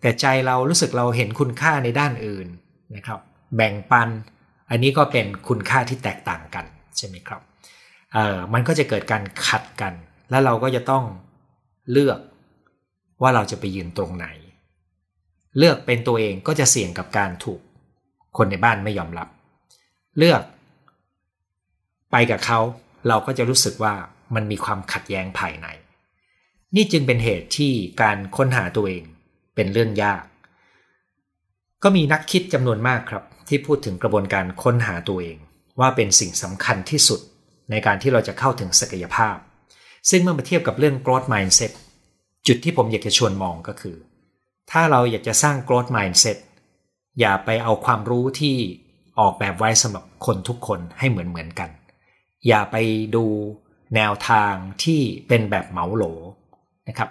[0.00, 2.48] แต่ใจเรารู้สึกเราเห็นคุณค่าในด้านอื่น
[2.94, 3.20] นะครับ
[3.56, 4.08] แบ่งปัน
[4.70, 6.64] อันนี้ก็เป็นคุณค่าที่แตกต่างกัน
[6.96, 7.40] ใช่ไหมครับ
[8.12, 9.92] เออมันก็จะเกิดการขัดกัน
[10.30, 11.04] แล้วเราก็จะต้อง
[11.92, 12.18] เลือก
[13.22, 14.26] ว่าเราจะไปยืนตรงไหน
[15.58, 17.60] เลือกเป็นตัวเองก็จะเสี่ยงกับการถูก
[18.36, 19.28] คนในบ้านไม่ยอมรับ
[20.18, 20.42] เลือก
[22.10, 22.60] ไปกับเขา
[23.08, 23.94] เราก็จะรู้สึกว่า
[24.34, 25.66] มันมีความขัดแย้งภายใน
[26.76, 27.72] นี่จึงเป็นเหตุที่
[28.02, 29.04] การค้นหาตัวเอง
[29.54, 30.24] เป็นเรื่องยาก
[31.82, 35.36] ก็มีนักคิดจำนวนมากครับ ที่พูดถึงกระบวนการค้นหาตัวเอง
[35.80, 37.20] ว่าเป็นสิ่งสำคัญที่สุด
[37.70, 39.36] ในการที่เราจะเข้าถึงศักยภาพ
[40.10, 41.72] ซึ่งเมื่อมาเทียบกับเรื่อง growth mindset
[42.46, 43.96] จุดที่ผมอยากจะชวนมองก็คือ
[44.70, 46.38] ถ้าเราอยากจะสร้าง growth mindset
[47.20, 48.56] อย่าไปเอาความรู้ที่
[49.20, 51.70] ออกแบบไว้สำหรับคนทุกคนให้เหมือนเหมือนกัน
[52.46, 52.76] อย่าไป
[53.14, 53.24] ดู
[53.96, 54.52] แนวทาง
[54.84, 56.04] ที่เป็นแบบเหมาโหล
[56.88, 57.10] นะครับ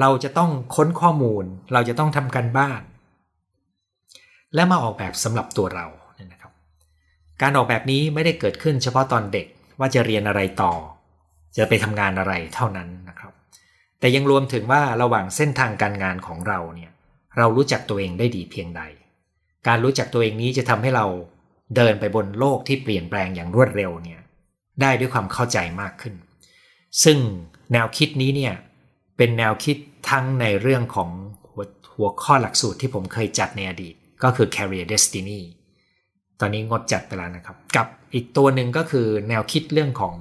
[0.00, 2.82] เราจะต้องค้นข้อมูล เราจะต้องทำกันบ้าน
[4.54, 6.52] และมาออกแบบสำหรับตัวเราเนี่ยนะครับ
[7.42, 9.46] การออกแบบนี้ไม่ได้เกิดขึ้นเฉพาะตอนเด็ก
[9.78, 10.72] ว่าจะเรียนอะไรต่อ
[11.56, 13.32] จะไปทำงานอะไรเท่านั้นนะครับ
[14.00, 16.90] แต่ยังรวมถึงว่าระหว่างเส้นทางการงานของเราเนี่ย
[17.38, 18.82] เรารู้จักตัวเองได้ดีเพียงใด
[19.66, 21.06] การรู้จักตัวเองนี้จะทำให้เรา
[21.76, 24.20] เดินไปบนโลกที่เปลี่ยนแปลงอย่างรวดเร็วเนี่ย
[24.80, 26.14] ได้ด้วยความเข้าใจมากขึ้น
[27.04, 27.18] ซึ่ง
[27.72, 28.54] แนวคิดนี้เนี่ย
[29.16, 29.76] เป็นแนวคิด
[30.10, 31.10] ทั้งในเรื่องของ
[31.52, 35.40] หัวหัวข้อหลักสูตรที่ผมเคยจัดในอดีต ก็คือ career destiny
[36.40, 40.14] ตอนนี้งดจัดไปแล้วนะครับ กับอีกตัวหนึ่งก็คือแนวคิดเรื่องของ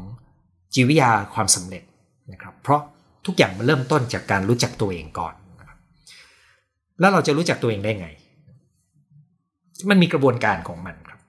[0.74, 1.84] จิวิยาความสำเร็จ
[2.32, 2.82] นะครับ เพราะ
[3.26, 5.80] ทุกอย่างมันเริ่มต้นจากการรู้จักตัวเองก่อนนะครับ
[7.00, 8.08] แล้วเราจะรู้จักตัวเองได้ไง
[9.90, 11.20] มันมีกระบวนการของมันครับ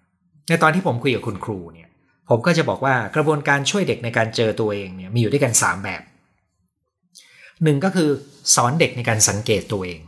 [0.49, 1.89] ในตอนที่ผมคุยกับคุณครูเนี่ย
[2.31, 6.03] ผมก็จะบอกว่ากระบวนการช่วยเด็กในการเจอตัวเองเนี่ยมีอยู่ด้วยกัน 3 แบบ
[7.65, 8.11] หนึ่งก็คือ
[8.55, 10.01] สอนเด็กในการสังเกตตัวเอง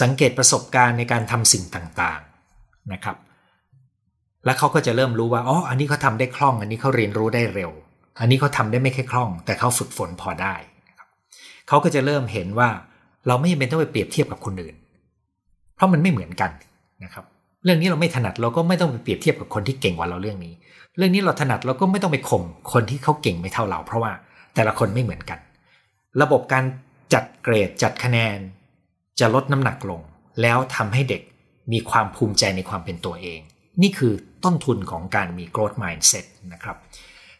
[0.00, 3.16] สังเกตประสบการณ์ในการทำสิ่งต่างๆนะครับ
[4.44, 7.70] แล้วเขาก็จะเริ่มรู้ว่าอ๋ออันนี้เขาทาได้คล่อง อันนี้เขาเรียนรู้ได้เร็ว
[8.20, 10.54] อันนี้เขาทาได้ไม่แค่คล่อง แต่เขาฝึกฝนพอได้
[11.68, 12.68] เขาก็จะเริ่มเห็นว่า
[13.26, 14.74] เราไม่จำเป็นต้องไปเปรียบเทียบกับคนอื่น
[15.74, 16.50] เพราะมันไม่เหมือนกัน
[17.04, 17.24] นะครับ
[17.64, 20.54] เรื่องนี้เราไม่ถนัดเราก็ไม่ต้องไปเปรียบเทียบกับคนที่เก่งกว่าเราเรื่องนี้
[20.96, 24.12] เรื่องนี้เราถนัดเราก็ไม่ต้องไปข่มคนที่เขาเก่งไม่เท่าเรา เพราะว่า
[24.54, 25.38] แต่ละคนไม่เหมือนกัน
[26.20, 26.64] ระบบการ
[27.14, 28.38] จัดเกรดจัดคะแนน
[29.20, 30.00] จะลดน้ำหนักลง
[30.42, 31.22] แล้วทำให้เด็ก
[31.72, 33.40] มีความภูมิใจในความเป็นตัวเอง
[33.82, 34.12] นี่คือ
[34.44, 36.76] ต้นทุนของการมี growth mindset นะครับ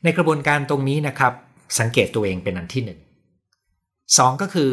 [0.03, 1.33] ในกระบวนการตรงนี้นะครับ
[1.79, 3.01] สังเกตตัวเองเป็นอันที่หนึ่ง
[4.19, 4.71] สองก็คือ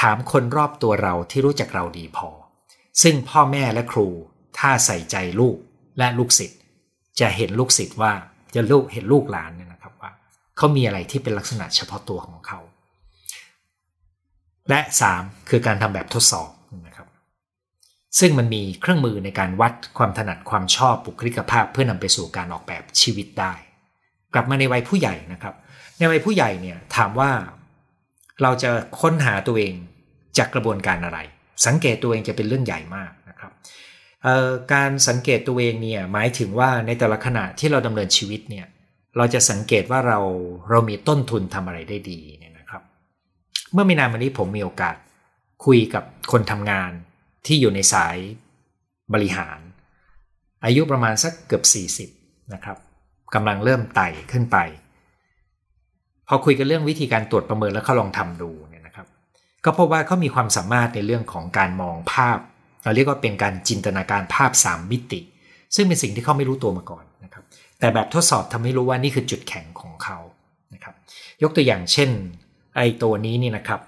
[0.00, 2.28] ถามคนรอบตัวเราที่รู้จักเราดีพอ
[3.02, 4.08] ซึ่งพ่อแม่และครู
[4.58, 5.56] ถ้าใส่ใจลูก
[5.98, 6.60] และลูกศิษย์
[7.20, 8.12] จะเห็นลูกศิษย์ว่า
[8.54, 10.10] จะลูกเห็นลูกหลานเนี่ยนะครับว่า
[10.56, 12.60] เขามีอะไรที่เป็นลักษณะเฉพาะตัวของเขา
[14.68, 14.80] และ
[15.14, 16.50] 3 คือการทำแบบทดสอบ
[16.86, 17.06] นะครับ
[18.18, 23.52] ซึ่งมันมีเครื่องมือในการวัดความถนัดความชอบบุคลิกภาพ เพื่อนำไปสู่การออกแบบชีวิตได้
[24.34, 25.54] กลับมาในวัยผู้ใหญ่นะครับ
[25.98, 27.30] ในวัยผู้ใหญ่เนี่ยถามว่า
[28.42, 29.74] เราจะค้นหาตัวเอง
[30.38, 31.18] จากกระบวนการอะไร
[31.66, 33.52] สังเกตตัวเองจะเป็นเรื่องใหญ่มากนะครับ
[34.72, 38.66] การสังเกตตัวเองเนี่ยหมายถึงว่าในแต่ละขณะที่เราดำเนินชีวิตเนี่ย
[39.16, 40.18] เราจะสังเกตว่าเรา
[40.70, 42.20] เรามีต้นทุนทำอะไรได้ดี
[43.72, 44.96] เมื่อไม่นานมานี้ผมมีโอกาส
[45.64, 46.90] คุยกับคนทำงาน
[47.46, 48.16] ที่อยู่ในสาย
[49.14, 49.58] บริหาร
[50.64, 51.64] อายุประมาณสักเกือบ
[52.10, 52.76] 40 นะครับ
[53.34, 54.58] กำลังเริ่มไต่ขึ้นไป
[56.28, 59.06] พอคุยกันเรื่องวิธีการตรวจประเมินแล้วเขาลองทำดูเนี่ยนะครับ
[59.64, 62.38] ก็พบว่าเขามีความสามารถในเรื่องของการมองภาพ
[62.84, 65.20] เราเรียกว่าเป็นการจินตนาการภาพ 3 มิติ
[65.74, 67.44] ซึ่งเป็นสิ่งที่เขาไม่รู้ตัวมาก่อนนะครับ
[67.78, 70.18] แต่แบบทดสอบทำให้รู้ว่านี่คือจุดแข็งของเขา
[70.74, 70.94] นะครับ
[71.42, 72.10] ยกตัวอย่างเช่น
[72.76, 73.80] ไอ้ตัวนี้นี่นะครับ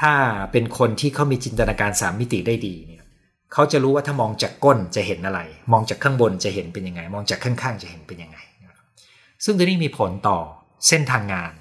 [0.00, 0.12] ถ้า
[0.52, 3.02] เป็นคนที่เขามีจินตนาการ3มิติได้ดีเนี่ย
[3.52, 5.40] เขาจะรู้ว่าถ้ามองจากก้นจะเห็นอะไร
[5.72, 8.38] มองจากข้างบนจะเห็นเป็นยังไง มองจากข้างๆจะเห็นเป็นยังไง
[9.44, 10.38] ซึ่งตัวนี้มีผลต่อ
[10.88, 11.52] เส้นทางงาน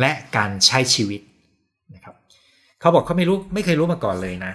[0.00, 1.20] และการใช้ชีวิต
[1.94, 2.14] นะครับ
[2.80, 4.52] เขาบอกเขาไม่รู้ไม่เคยรู้มาก่อนเลยนะ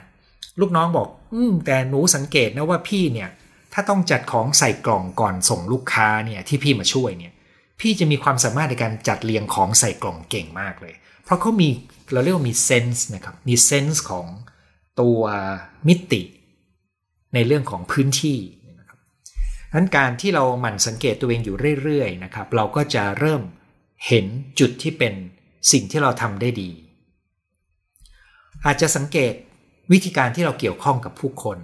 [0.60, 3.30] ลูกน้องบอก อืมแต่หนูสังเกตนะว่าพี่เนี่ย
[3.74, 7.34] ถ้าต้องจัดของใส่กล่องก่อนส่งลูกค้าเนี่ยที่พี่มาช่วยเนี่ย
[7.80, 11.70] พี่จะมีความสามารถในการจัดเรียงของใส่กล่องเก่งมากเลย เพราะเขามี
[12.14, 14.26] เราเรียกว่ามีเซนส์นะครับ มีเซนส์ของ
[15.02, 15.22] ตัว
[15.88, 16.22] มิติ
[17.34, 18.40] ในเรื่องของพื้นที่
[19.74, 23.42] นั้นการที่เราหมั่นสังเกตตัวเองอยู่เรื่อยๆนะครับ เราก็จะเริ่ม
[24.08, 24.26] เห็น
[24.60, 25.14] จุดที่เป็น
[25.72, 26.72] สิ่งที่เราทำได้ดี
[28.66, 29.34] อาจจะสังเกต
[29.92, 31.58] วิธีการที่เราเกี่ยวข้องกับผู้คน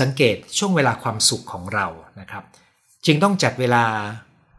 [0.00, 1.86] สังเกตช่วงเวลาความสุขของเรา
[2.20, 2.44] นะครับ
[3.06, 3.84] จึงต้องจัดเวลา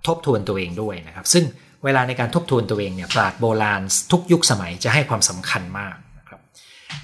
[0.08, 1.46] ทบทวนตัวเองด้วยนะครับ ซึ่ง
[1.84, 3.82] เวลาในการทบทวนตัวเองเนี่ยปราดโบราณ
[4.12, 6.40] ทุกยุคสมัยจะให้ความสำคัญมากนะครับ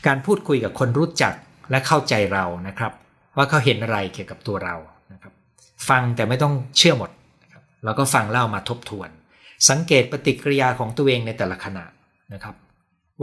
[0.05, 1.33] การพูดคุยกับคนรู้จัก
[1.71, 2.91] และเข้าใจเรานะครับ
[3.37, 4.75] ว่าเขาเห็นอะไรเกี่ยวกับตัวเรา
[5.89, 7.11] ฟังแต่ไม่ต้องเชื่อหมด
[7.43, 9.09] นะครับเราก็ฟังเล่ามาทบทวน
[9.69, 11.85] สังเกตปฏิกิริยาของตัวเองในแต่ละขณะ
[12.33, 12.55] นะครับ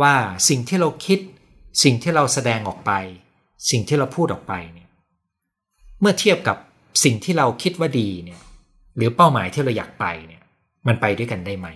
[0.01, 0.15] ว่า
[0.49, 1.19] สิ่งที่เราคิด
[1.83, 2.93] สิ่งที่เราแสดงออกไป
[3.71, 4.89] สิ่งที่เราพูดออกไปเนี่ย
[6.01, 6.57] เมื่อเทียบกับ
[7.05, 8.41] สิ่งที่เราคิดว่าดีเนี่ย
[8.97, 10.43] หรือเป้าหมายที่เราอยากไปเนี่ย
[10.87, 11.69] มันไปด้วยกันได้ไหม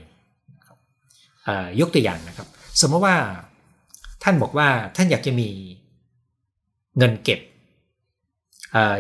[1.81, 2.49] ยกตัวอย่างนะครับ
[2.81, 3.17] สมมติว่า
[4.23, 5.49] ท่านบอกว่าท่านอยากจะมี
[6.99, 7.41] เงินเก็บ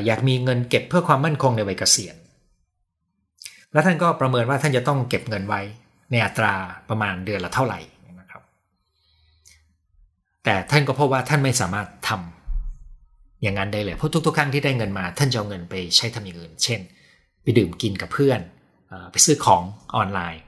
[0.06, 2.16] อยากมีเงินเก็บเพื่อความมั่นคงในวัยเกษียณ
[3.72, 5.60] แล้วท่านก็ประเมินว่าท่านจะต้องเก็บเงินไว้
[6.10, 6.54] ในอัตรา
[6.88, 7.78] ประมาณเดือนละเท่าไหร่
[8.20, 8.42] นะครับ
[10.44, 16.80] แต่ท่านก็พบว่าท่านไม่สามารถทำอย่างนั้นได้เลย เพราะทุกๆครั้งที่ได้เงินมา ท่านจะเอาเงินไปใช้ทำอย่างอื่น เช่น
[17.46, 18.40] ไปดื่มกินกับเพื่อน
[19.12, 19.62] ไปซื้อของ
[19.96, 20.42] ออนไลน์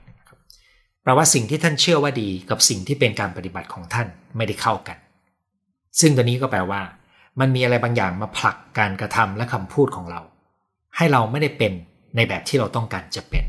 [1.02, 4.06] แปลว่าสิ่งที่ท่านเชื่อว่าดีกับสิ่งที่เป็นการปฏิบัติของท่าน
[4.36, 4.98] ไม่ได้เข้ากัน
[6.00, 6.82] ซึ่งตัวนี้ก็แปลว่า
[7.40, 10.20] มันมีอะไรบางอย่างมาผลักการกระทำและคำพูดของเรา
[10.96, 11.72] ให้เราไม่ได้เป็น
[12.16, 13.44] ในแบบที่เราต้องการจะเป็น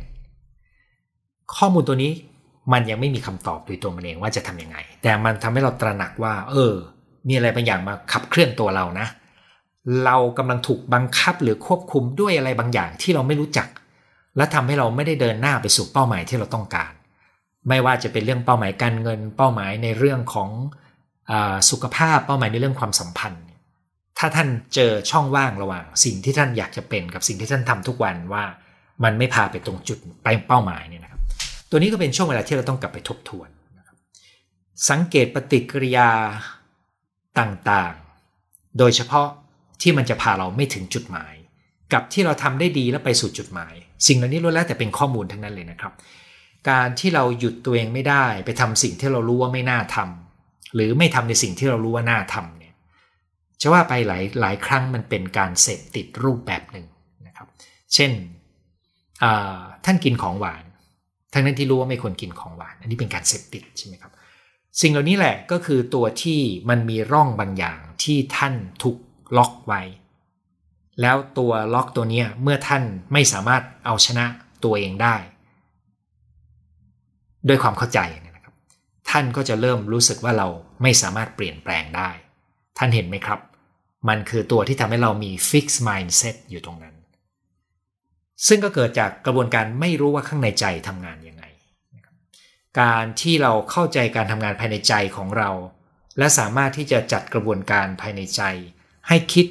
[1.56, 2.12] ข้อมูลตัวนี้
[2.74, 6.74] มันยังไม่มีคำตอบโดยตัวมันเองว่าจะทํำยังไง แต่มันทำให้เราตระหนักว่า เออ
[7.28, 9.08] มีอะไรบางอย่างมาขับเคลื่อนตัวเรานะ
[10.06, 13.68] เรากำลังถูกบังคับหรือควบคุมด้วยอะไรบางอย่างที่เราไม่รู้จัก
[14.38, 16.92] และทำให้เราไม่ได้เดินหน้าไปสู่เป้าหมายที่เราต้องการ
[17.70, 20.50] ไม่ว่าจะเป็นเรื่องเป้าหมายการเงิน เป้าหมายในเรื่องของ
[21.32, 21.34] อ
[21.70, 23.44] สุขภาพเป้าหมายในเรื่องความสัมพันธ์
[24.18, 28.44] ถ้าท่านเจอช่องว่างระหว่าง สิ่งที่ท่านอยากจะเป็นกับสิ่งที่ท่านทำทุกวันว่า
[29.04, 31.22] มันไม่พาไปตรงจุดไปเป้าหมายเนี่ยนะครับ
[31.70, 33.50] ตัวนี้ก็เป็นช่วงเวลาที่เราต้องกลับไปทบทวน
[34.90, 36.10] สังเกตปฏิกิริยา
[37.40, 39.28] ต่างๆ โดยเฉพาะ
[39.82, 41.34] ที่มันจะพาเราไม่ถึงจุดหมาย
[41.94, 43.74] กับที่เราทำได้ดีแล้วไปสู่จุดหมาย
[44.08, 45.94] สิ่งเหล่านี้ล้วนแล้วแต่เป็นข้อมูลทั้งนั้นเลยนะครับ
[46.70, 52.74] การที่เราหยุดตัวเองไม่ได้ไปทำสิ่งที่เรารู้ว่าไม่น่าทำหรือไม่ทำในสิ่งที่เรารู้ว่าน่าทำเนี่ย
[53.62, 56.86] จะว่าไปหลายหลายครั้งมันเป็นการเสพติดรูปแบบหนึ่ง
[57.28, 57.48] นะครับ
[57.94, 58.12] เช่น
[59.86, 60.64] ท่านกินของหวาน
[61.34, 64.12] ทั้งนั้นที่รู้ว่าไม่ควรกินของหวาน อันนี้เป็นการเสพติดใช่ไหมครับ
[64.82, 66.40] สิ่งเหล่านี้แหละก็คือตัวที่
[66.70, 68.98] มันมีร่องบางอย่างที่ท่านถูก
[69.38, 69.82] ล็อกไว้
[71.02, 74.26] แล้วตัวล็อกตัวนี้เมื่อท่านไม่สามารถเอาชนะ
[74.64, 75.16] ตัวเองได้
[77.48, 78.56] ด้วยความเข้าใจนะครับ
[79.10, 80.48] ท่านก็จะเริ่มรู้สึกว่าเรา
[80.82, 82.10] ไม่สามารถเปลี่ยนแปลงได้
[82.78, 83.40] ท่านเห็นไหมครับ
[84.10, 86.96] มันคือตัวที่ทำให้เรามี fixed mindset อยู่ตรงนั้น
[88.48, 91.44] ซึ่งก็เกิดจากกระบวนการไม่รู้ว่าข้างในใจทำงานยังไง
[92.82, 95.50] การที่เราเข้าใจการทำงานภายในใจของเรา
[96.18, 98.42] และสามารถที่จะจัดกระบวนการภายในใจ
[99.10, 99.48] ให้คิด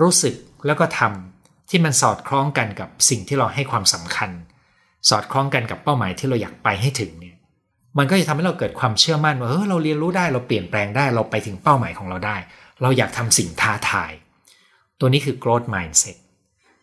[0.00, 0.34] รู้สึก
[0.66, 4.30] แล้วก็ทำที่มันสอดคล้องกันกับสิ่งที่เราให้ความสำคัญ
[5.10, 7.36] สอดคล้องกันกับเป้าหมายที่เราอยากไปให้ถึงเนี่ย
[7.98, 12.36] มันก็จะทำให้เราเกิดความเชื่อมั่นว่าเออเราเรียนรู้ได้เราเปลี่ยนแปลงได้เราไปถึงเป้าหมายของเราได้
[12.82, 14.12] เราอยากทำสิ่งท้าทาย
[14.98, 16.16] ตัวนี้คือ growth mindset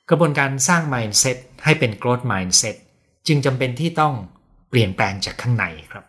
[0.10, 2.76] กระบวนการสร้าง mindset ให้เป็น growth mindset
[3.28, 4.14] จึงจำเป็นที่ต้อง
[4.70, 6.06] เปลี่ยนแปลงจากข้างในครับ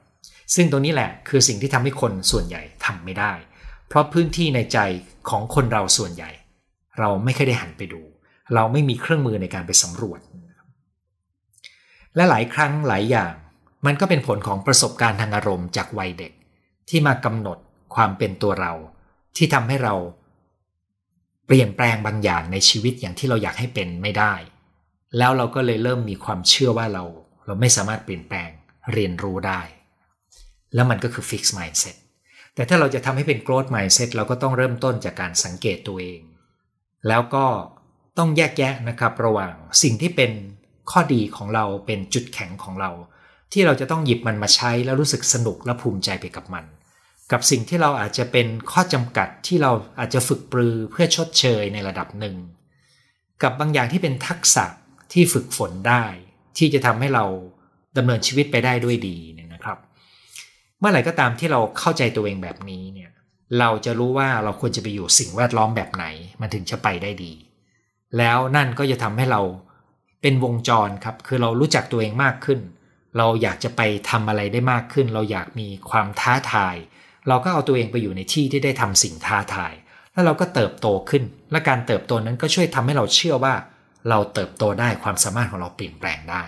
[0.54, 3.32] ซึ่งตัวนี้แหละคือสิ่งที่ทำให้คนส่วนใหญ่ทำไม่ได้
[3.90, 4.78] เพราะพื้นที่ในใจ
[5.30, 6.30] ของคนเราส่วนใหญ่
[6.98, 8.00] เราไม่เคยได้หันไปดู
[8.54, 10.20] เราไม่มีเครื่องมือในการไปสำรวจ
[12.16, 13.34] และหลายครั้งหลายอย่าง
[13.86, 16.32] มันก็เป็นผลของประสบการณ์ทางอารมณ์จากวัยเด็ก
[16.88, 17.58] ที่มากำหนด
[17.94, 18.72] ความเป็นตัวเรา
[19.36, 19.94] ที่ทำให้เรา
[21.46, 24.34] เปลี่ยนแปลงบางอย่างในชีวิตอย่างที่เราอยากให้เป็นไม่ได้
[25.18, 27.04] แล้วเราก็เลยเริ่มมีความเชื่อว่าเรา
[27.46, 28.50] เราไม่สามารถเปลี่ยนแปลง
[28.92, 29.60] เรียนรู้ได้
[30.74, 31.96] แล้วมันก็คือ fixed mindset
[32.54, 36.20] แต่ถ้าเราจะทำให้เป็น growth mindset เราก็ต้องเริ่มต้นจากการสังเกตตัวเอง
[37.08, 37.46] แล้วก็
[38.18, 40.32] ต้องแยกแยะนะครับระหว่างสิ่งที่เป็น
[40.90, 42.90] ข้อดีของเราเป็นจุดแข็งของเรา
[43.52, 46.64] ที่เราจะต้องหยิบมันมาใช้แล้วรู้สึกสนุกและภูมิใจไปกับมัน
[47.32, 52.36] กับสิ่งที่เราอาจจะเป็นข้อจำกัดที่เราอาจจะฝึกปรือเพื่อชดเชยในระดับหนึ่ง
[53.42, 54.64] กับบางอย่างที่เป็นทักษะ
[55.12, 56.04] ที่ฝึกฝนได้
[56.58, 57.24] ที่จะทำให้เรา
[57.96, 59.16] ดำเนินชีวิตไปได้ด้วยดี
[60.80, 63.10] เมื่อไหร่ก็ตามที่เราเข้าใจตัวเองแบบนี้เนี่ย
[63.58, 66.04] เราจะรู้ว่าเราควรจะไปอยู่สิ่งแวดล้อมแบบไหน
[66.40, 67.32] มันถึงจะไปได้ดี
[68.18, 69.42] แล้วนั่นก็จะทำให้เรา
[70.22, 72.60] เป็นวงจรครับ คือเรารู้จักตัวเองมากขึ้น
[73.18, 76.76] เราอยากจะไปทำอะไรได้มากขึ้น เราอยากมีความท้าทาย
[77.28, 79.72] เราก็เอาตัวเองไปอยู่ในที่ที่ได้ทำสิ่งท้าทาย
[80.12, 83.54] แล้วเราก็เติบโตขึ้น และการเติบโตนั้นก็ช่วยทำให้เราเชื่อว่า
[84.08, 86.42] เราเติบโตได้ความสามารถของเราเปลี่ยนแปลงได้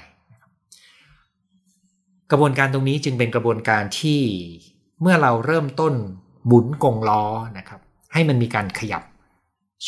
[2.32, 4.20] กระบวนการตรงนี้จึงเป็นกระบวนการที่
[5.00, 5.94] เมื่อเราเริ่มต้น
[6.46, 7.24] หมุนกงล้อ
[7.58, 7.80] นะครับ
[8.12, 9.02] ให้มันมีการขยับ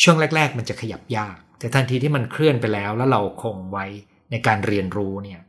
[0.02, 3.84] ช่วงแรก ๆ มันจะขยับยาก แต่ทันทีที่มันเคลื่อนไปแล้ว แล้วเราคงไว้
[4.30, 5.40] ในการเรียนรู้เนี่ย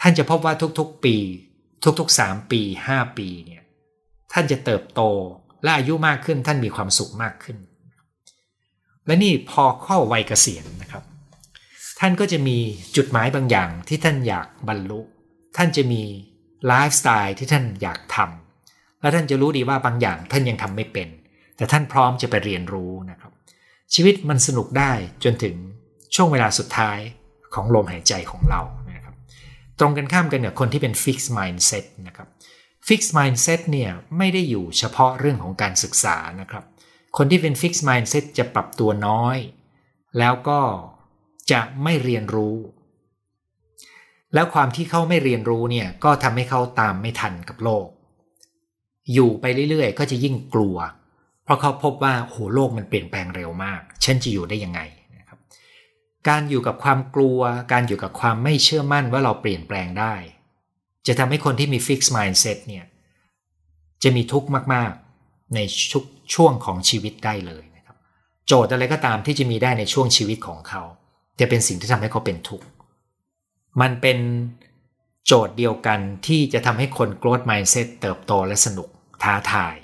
[0.00, 1.16] ท่านจะพบว่าทุกๆปี
[1.98, 2.60] ทุกๆ 3 ปี
[2.92, 3.62] 5 ปีเนี่ย
[4.32, 5.00] ท่านจะเติบโต
[5.62, 7.56] และอายุมากขึ้นท่านมีความสุขมากขึ้น
[9.06, 11.04] และนี่พอเข้าวัยเกษียณนะครับ
[12.00, 12.58] ท่านก็จะมี
[12.96, 15.00] จุดหมายบางอย่างที่ท่านอยากบรรลุ
[15.56, 16.02] ท่านจะมี
[16.66, 21.08] ไลฟ์สไตล์ที่ท่านอยากทำและท่านจะรู้ดีว่าบางอย่างท่านยังทำไม่เป็น
[21.56, 23.32] แต่ท่านพร้อมจะไปเรียนรู้นะครับ
[23.94, 24.92] ชีวิตมันสนุกได้
[25.24, 25.56] จนถึง
[26.14, 26.98] ช่วงเวลาสุดท้าย
[27.54, 28.60] ของลมหายใจของเรา
[28.94, 29.14] นะครับ
[29.78, 32.28] ตรงกันข้ามกันกับคนที่เป็น fixed mindset นะครับ
[32.88, 36.64] fixed mindset เนี่ยไม่ได้อยู่เฉพาะเรื่องของการศึกษานะครับ
[37.16, 39.36] คนที่เป็น fixed mindset จะปรับตัวน้อย
[40.18, 40.60] แล้วก็
[41.52, 42.56] จะไม่เรียนรู้
[44.34, 47.86] แล้วความที่เขาไม่เรียนรู้เนี่ยก็ทำให้เขาตามไม่ทันกับโลก
[49.12, 50.76] อยู่ไปเรื่อยๆ ก็จะยิ่งกลัว
[51.44, 54.80] เพราะเขาพบว่าโหโลกมันเปลี่ยนแปลงเร็วมาก ฉันจะอยู่ได้ยังไง
[55.18, 55.38] นะครับ
[56.28, 57.40] การอยู่กับความกลัว
[57.72, 60.14] การอยู่กับความไม่เชื่อมั่นว่าเราเปลี่ยนแปลงได้
[61.06, 62.84] จะทำให้คนที่มี fixed mindset เนี่ย
[64.02, 65.58] จะมีทุกข์มากๆใน
[65.90, 67.96] ชุกช่วงของชีวิตได้เลยนะครับ
[68.46, 70.82] โจทย์อะไรก็ตามที่จะมีได้ในช่วงชีวิตของเขา
[71.40, 72.64] จะเป็นสิ่งที่ทำให้เขาเป็นทุกข์
[73.80, 74.18] มันเป็น
[75.26, 78.88] โจทย์เดียวกันที่จะทำให้คน growth mindset เติบโตและสนุก
[79.22, 79.74] ท้าทาย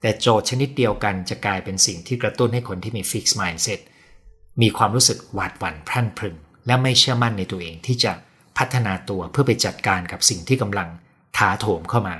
[0.00, 3.80] แต่โจทย์ชนิดเดียวกันจะกลายเป็นสิ่งที่กระตุ้นให้คนที่มี fixed mindset
[4.62, 8.12] มีความรู้สึกหวาดหวั่นพรั่นพรึง และไม่เชื่อมั่นในตัวเองที่จะ
[8.58, 10.88] พัฒนาตัวเพื่อไปจัดการกับสิ่งที่กำลัง
[11.38, 12.16] ถาโถมเข้ามา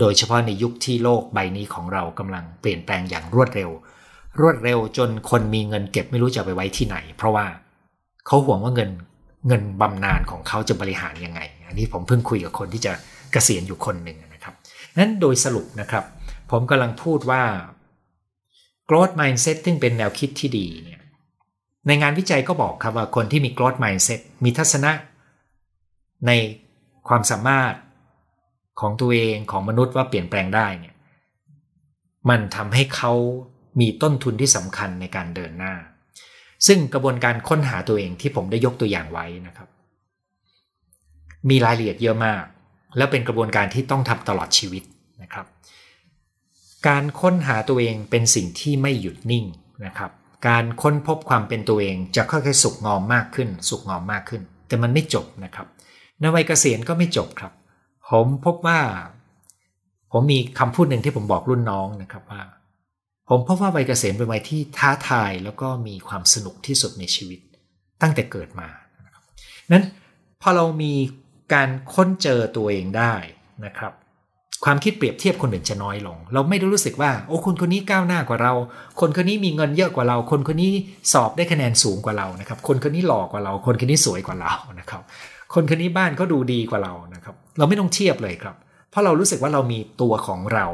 [0.00, 3.70] โดยเฉพาะในยุคที่โลกใบนี้ของเรากำลังเปลี่ยนแปลงอย่างรวดเร็ว
[4.40, 7.46] รวดเร็วจนคนมีเงินเก็บไม่รู้จะไปไว้ที่ไหน เพราะว่า
[8.26, 8.90] เขาห่วงว่าเงิน
[9.46, 12.92] เงินบำนาญของเขาจะบริหารยังไง อันนี้ผมเพิ่งคุยกับคนที่จะ
[13.32, 14.54] เกษียณอยู่คนหนึ่งนะครับ
[14.98, 16.04] นั้นโดยสรุปนะครับ
[16.50, 17.42] ผมกำลังพูดว่า
[18.88, 21.00] growth mindset ซึ่งเป็นแนวคิดที่ดีเนี่ย
[21.86, 24.92] ในงานวิจัยก็บอกครับว่าคนที่มี growth mindset มีทัศนะ
[26.26, 26.30] ใน
[27.08, 27.74] ความสามารถ
[28.80, 30.94] ของตัวเองของมนุษย์ว่าเปลี่ยนแปลงได้เนี่ย
[32.30, 33.12] มันทำให้เขา
[33.80, 35.74] มีต้นทุนที่สำคัญในการเดินหน้า
[36.66, 39.68] ซึ่งกระบวนการค้นหาตัวเองที่ผมได้ยกตัวอย่างไว้นะครับ
[41.48, 42.44] มีรายละเอียดเยอะมาก
[42.96, 44.82] แล้วเป็นกระบวนการที่ต้องทำตลอดชีวิต
[45.22, 45.46] นะครับ
[46.88, 49.44] การค้นหาตัวเองเป็นสิ่งที่ไม่หยุดนิ่ง
[49.86, 50.10] นะครับ
[50.48, 55.66] การค้นพบความเป็นตัวเองจะค่อยๆ สุกงอมมากขึ้น สุกงอมมากขึ้น แต่มันไม่จบนะครับ
[56.20, 57.52] ในวัยเกษียณก็ไม่จบครับ
[58.08, 58.80] ผมพบว่า
[60.12, 62.42] ผมมีคำพูดหนึ่งที่ผมบอกรุ่นน้องนะครับว่า
[63.28, 67.40] ผมพบว่าวัยเกษียณเป็นวัยที่ท้าทายแล้วก็มีความสนุกที่สุดในชีวิต
[68.02, 68.68] ตั้งแต่เกิดมา
[69.72, 69.84] นั้น
[70.42, 70.92] พอเรามี
[71.54, 73.14] การค้นเจอตัวเองได้
[73.66, 73.92] นะครับ
[74.64, 78.52] ความคิดเปรียบเทียบคนอื่นจะน้อยลง เราไม่ได้รู้สึกว่า โอ้คนคนนี้ก้าวหน้ากว่าเรา
[79.00, 80.72] คนคนนี้มีเงินเยอะกว่าเรา คนคนนี้
[81.12, 85.02] สอบได้คะแนนสูงกว่าเรานะครับ คนคนนี้หล่อกว่าเรา คนคนนี้สวยกว่าเรานะครับ
[85.54, 88.54] คนคนนี้บ้านเขาดูดีกว่าเรานะครับ เราไม่ต้องเทียบเลยครับ
[88.90, 90.66] เพราะเรารู้สึกว่าเรามีตัวของเรา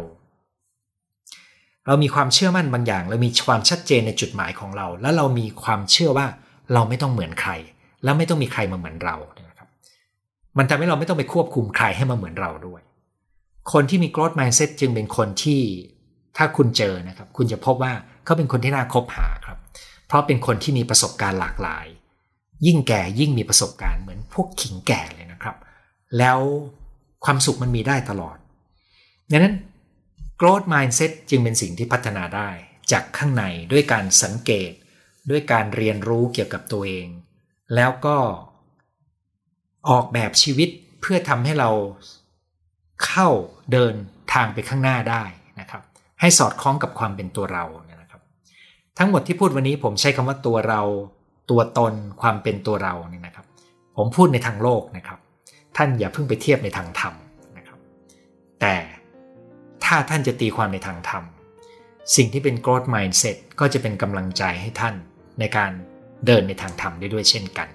[1.86, 6.26] เรามีความเชื่อมั่นบางอย่าง เรามีความชัดเจนในจุดหมายของเรา และเรามีความเชื่อว่า
[6.74, 7.52] เราไม่ต้องเหมือนใคร
[8.04, 9.16] แล้วไม่ต้องมีใครมาเหมือนเรา
[9.48, 9.68] นะครับ
[10.58, 12.80] มันทำให้เราไม่ต้องไปควบคุมใครให้มาเหมือนเราด้วย
[13.72, 15.60] คนที่มี growth mindset จึงเป็นคนที่
[16.36, 17.92] ถ้าคุณเจอนะครับ คุณจะพบว่า
[18.24, 19.58] เขาเป็นคนที่น่าคบหาครับ
[20.06, 21.86] เพราะเป็นคนที่มีประสบการณ์หลากหลาย
[22.66, 25.56] ยิ่งแก่ยิ่งมีประสบการณ์เหมือนพวกขิงแก่เลยนะครับ
[26.18, 26.38] แล้ว
[27.24, 28.36] ความสุขมันมีได้ตลอด
[29.30, 29.54] ดังนั้น
[30.42, 32.50] growth mindset จึงเป็นสิ่งที่พัฒนาได้
[32.92, 34.72] จากข้างในด้วยการสังเกต
[35.30, 37.06] ด้วยการเรียนรู้เกี่ยวกับตัวเอง
[37.74, 38.16] แล้วก็
[39.88, 40.68] ออกแบบชีวิต
[41.00, 41.70] เพื่อทำให้เรา
[43.04, 43.28] เข้า
[43.72, 43.94] เดิน
[44.34, 45.24] ทางไปข้างหน้าได้
[45.60, 45.82] นะครับ
[46.20, 47.64] ให้สอดคล้องกับความเป็นตัวเรา
[48.02, 48.20] นะครับ
[48.98, 50.82] ทั้งหมดที่พูดวันนี้ผมใช้คำว่าตัวเรา
[51.50, 53.46] ตัวตนความเป็นตัวเราเนี่ยนะครับ
[53.96, 55.18] ผมพูดในทางโลกนะครับ
[55.76, 57.14] ท่านอย่าเพิ่งไปเทียบในทางธรรม
[57.56, 57.78] นะครับ
[58.60, 58.74] แต่
[59.94, 61.24] ถ้าท่านจะตีความในทางธรรม
[62.16, 64.94] สิ่งที่เป็น growth mindset ก็จะเป็นกำลังใจให้ท่าน
[65.40, 65.70] ในการ
[66.26, 67.68] เดินในทางธรรมได้ด้วยเช่นกัน